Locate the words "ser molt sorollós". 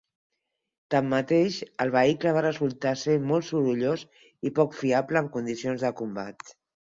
3.03-4.07